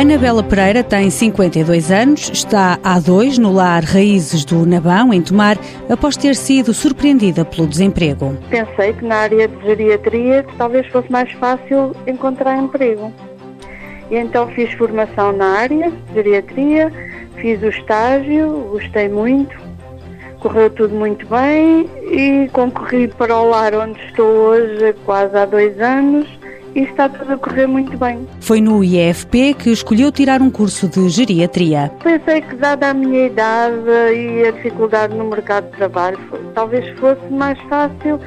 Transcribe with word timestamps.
Anabela 0.00 0.42
Pereira 0.42 0.82
tem 0.82 1.10
52 1.10 1.90
anos, 1.90 2.30
está 2.32 2.78
há 2.82 2.98
dois 2.98 3.36
no 3.36 3.52
lar 3.52 3.84
Raízes 3.84 4.46
do 4.46 4.64
Nabão, 4.64 5.12
em 5.12 5.20
Tomar, 5.20 5.58
após 5.90 6.16
ter 6.16 6.34
sido 6.34 6.72
surpreendida 6.72 7.44
pelo 7.44 7.66
desemprego. 7.66 8.34
Pensei 8.48 8.94
que 8.94 9.04
na 9.04 9.16
área 9.16 9.46
de 9.46 9.62
geriatria 9.62 10.46
talvez 10.56 10.86
fosse 10.86 11.12
mais 11.12 11.30
fácil 11.32 11.94
encontrar 12.06 12.56
emprego. 12.56 13.12
E 14.10 14.16
então 14.16 14.48
fiz 14.52 14.72
formação 14.72 15.32
na 15.32 15.58
área 15.58 15.90
de 15.90 16.14
geriatria, 16.14 16.90
fiz 17.36 17.60
o 17.62 17.68
estágio, 17.68 18.70
gostei 18.70 19.06
muito, 19.06 19.54
correu 20.38 20.70
tudo 20.70 20.94
muito 20.94 21.26
bem 21.26 21.90
e 22.10 22.48
concorri 22.54 23.06
para 23.06 23.36
o 23.36 23.50
lar 23.50 23.74
onde 23.74 24.00
estou 24.06 24.24
hoje 24.24 24.94
quase 25.04 25.36
há 25.36 25.44
dois 25.44 25.78
anos 25.78 26.39
e 26.74 26.80
está 26.80 27.08
tudo 27.08 27.32
a 27.32 27.38
correr 27.38 27.66
muito 27.66 27.96
bem. 27.96 28.26
Foi 28.40 28.60
no 28.60 28.82
IFP 28.82 29.54
que 29.54 29.70
escolheu 29.70 30.12
tirar 30.12 30.40
um 30.40 30.50
curso 30.50 30.88
de 30.88 31.08
geriatria. 31.08 31.90
Pensei 32.02 32.40
que, 32.40 32.54
dada 32.56 32.90
a 32.90 32.94
minha 32.94 33.26
idade 33.26 33.74
e 34.14 34.46
a 34.46 34.50
dificuldade 34.50 35.14
no 35.14 35.24
mercado 35.24 35.70
de 35.70 35.76
trabalho, 35.76 36.18
talvez 36.54 36.86
fosse 36.98 37.26
mais 37.30 37.58
fácil. 37.62 38.20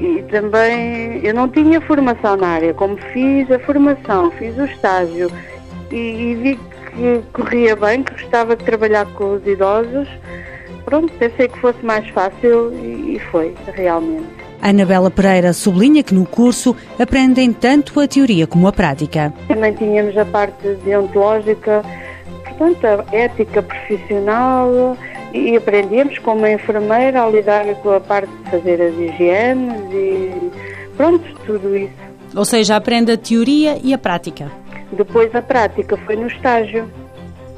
E 0.00 0.22
também 0.30 1.20
eu 1.24 1.34
não 1.34 1.48
tinha 1.48 1.80
formação 1.80 2.36
na 2.36 2.48
área, 2.48 2.72
como 2.72 2.96
fiz 3.12 3.50
a 3.50 3.58
formação, 3.58 4.30
fiz 4.32 4.56
o 4.56 4.64
estágio 4.64 5.28
e, 5.90 5.96
e 5.96 6.34
vi 6.36 6.58
que 6.92 7.22
corria 7.32 7.74
bem, 7.74 8.04
que 8.04 8.12
gostava 8.12 8.54
de 8.54 8.64
trabalhar 8.64 9.06
com 9.14 9.34
os 9.34 9.46
idosos. 9.46 10.08
Pronto, 10.84 11.12
pensei 11.14 11.48
que 11.48 11.58
fosse 11.58 11.84
mais 11.84 12.08
fácil 12.10 12.72
e, 12.74 13.16
e 13.16 13.18
foi, 13.30 13.54
realmente. 13.74 14.47
Anabela 14.60 15.10
Pereira 15.10 15.52
sublinha 15.52 16.02
que 16.02 16.14
no 16.14 16.26
curso 16.26 16.76
aprendem 16.98 17.52
tanto 17.52 18.00
a 18.00 18.08
teoria 18.08 18.46
como 18.46 18.66
a 18.66 18.72
prática. 18.72 19.32
Também 19.46 19.72
tínhamos 19.74 20.16
a 20.16 20.24
parte 20.24 20.74
deontológica, 20.84 21.82
portanto, 22.44 22.84
a 22.84 23.16
ética 23.16 23.62
profissional 23.62 24.96
e 25.32 25.56
aprendemos 25.56 26.18
como 26.18 26.46
enfermeira 26.46 27.22
a 27.22 27.28
lidar 27.28 27.66
com 27.76 27.90
a 27.90 28.00
parte 28.00 28.30
de 28.30 28.50
fazer 28.50 28.82
as 28.82 28.94
higienes 28.94 29.92
e 29.92 30.50
pronto, 30.96 31.24
tudo 31.46 31.76
isso. 31.76 32.08
Ou 32.34 32.44
seja, 32.44 32.76
aprende 32.76 33.12
a 33.12 33.16
teoria 33.16 33.78
e 33.82 33.94
a 33.94 33.98
prática. 33.98 34.50
Depois 34.92 35.34
a 35.34 35.42
prática 35.42 35.96
foi 35.98 36.16
no 36.16 36.26
estágio. 36.26 36.90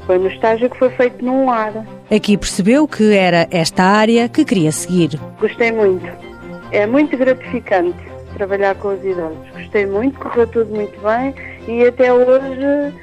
Foi 0.05 0.17
no 0.17 0.27
estágio 0.27 0.69
que 0.69 0.77
foi 0.77 0.89
feito 0.89 1.23
num 1.23 1.45
lar. 1.45 1.85
Aqui 2.09 2.35
percebeu 2.35 2.87
que 2.87 3.13
era 3.13 3.47
esta 3.51 3.83
área 3.83 4.27
que 4.27 4.43
queria 4.43 4.71
seguir. 4.71 5.19
Gostei 5.39 5.71
muito 5.71 6.30
é 6.71 6.85
muito 6.85 7.17
gratificante 7.17 7.97
trabalhar 8.33 8.75
com 8.75 8.89
os 8.93 9.03
idosos. 9.03 9.49
Gostei 9.53 9.85
muito, 9.85 10.19
correu 10.19 10.47
tudo 10.47 10.73
muito 10.73 10.99
bem 11.01 11.35
e 11.67 11.85
até 11.85 12.11
hoje 12.13 12.93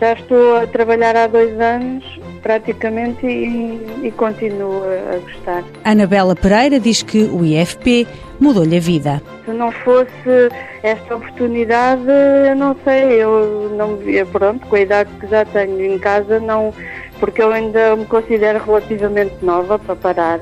já 0.00 0.12
estou 0.14 0.56
a 0.56 0.66
trabalhar 0.66 1.16
há 1.16 1.26
dois 1.26 1.58
anos 1.60 2.04
praticamente 2.42 3.24
e, 3.24 3.80
e 4.02 4.10
continuo 4.10 4.82
a 4.84 5.18
gostar. 5.18 5.62
Anabela 5.84 6.34
Pereira 6.34 6.80
diz 6.80 7.02
que 7.02 7.22
o 7.24 7.44
IFP 7.44 8.06
mudou-lhe 8.40 8.76
a 8.76 8.80
vida. 8.80 9.22
Se 9.44 9.52
não 9.52 9.70
fosse 9.70 10.50
esta 10.82 11.14
oportunidade, 11.14 12.02
eu 12.48 12.56
não 12.56 12.76
sei, 12.82 13.22
eu 13.22 13.70
não 13.76 13.96
via, 13.96 14.26
pronto, 14.26 14.66
com 14.66 14.74
a 14.74 14.80
idade 14.80 15.10
que 15.20 15.28
já 15.28 15.44
tenho 15.44 15.80
em 15.80 15.98
casa, 16.00 16.40
não, 16.40 16.74
porque 17.20 17.40
eu 17.40 17.52
ainda 17.52 17.94
me 17.94 18.04
considero 18.04 18.62
relativamente 18.64 19.36
nova 19.42 19.78
para 19.78 19.94
parar 19.94 20.40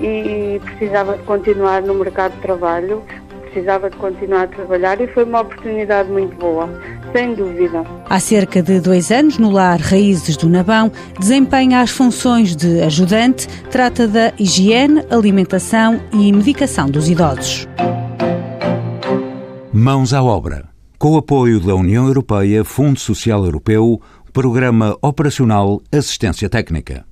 e 0.00 0.60
precisava 0.64 1.16
de 1.16 1.22
continuar 1.24 1.82
no 1.82 1.94
mercado 1.94 2.34
de 2.34 2.40
trabalho, 2.40 3.02
precisava 3.42 3.88
de 3.88 3.96
continuar 3.96 4.42
a 4.42 4.46
trabalhar 4.48 5.00
e 5.00 5.06
foi 5.08 5.24
uma 5.24 5.40
oportunidade 5.40 6.10
muito 6.10 6.36
boa, 6.36 6.68
sem 7.12 7.34
dúvida. 7.34 7.84
Há 8.08 8.20
cerca 8.20 8.62
de 8.62 8.80
dois 8.80 9.10
anos, 9.10 9.38
no 9.38 9.50
lar 9.50 9.80
Raízes 9.80 10.36
do 10.36 10.48
Nabão, 10.48 10.92
desempenha 11.18 11.80
as 11.80 11.90
funções 11.90 12.54
de 12.54 12.82
ajudante, 12.82 13.48
trata 13.70 14.06
da 14.06 14.32
higiene, 14.38 15.02
alimentação 15.10 16.00
e 16.12 16.32
medicação 16.32 16.90
dos 16.90 17.08
idosos. 17.08 17.66
Mãos 19.72 20.12
à 20.12 20.22
obra. 20.22 20.68
Com 20.98 21.12
o 21.12 21.18
apoio 21.18 21.60
da 21.60 21.74
União 21.74 22.06
Europeia, 22.06 22.64
Fundo 22.64 22.98
Social 22.98 23.44
Europeu, 23.44 24.00
Programa 24.32 24.96
Operacional 25.02 25.82
Assistência 25.92 26.48
Técnica. 26.48 27.04